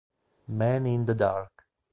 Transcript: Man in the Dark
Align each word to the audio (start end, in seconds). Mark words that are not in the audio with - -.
Man 0.47 0.87
in 0.87 1.05
the 1.05 1.13
Dark 1.13 1.67